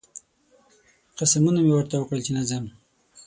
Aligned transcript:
قسمونه 1.17 1.59
مې 1.65 1.73
ورته 1.75 1.95
وکړل 1.97 2.21
چې 2.25 2.31
نه 2.37 2.43
ځم 2.49 2.65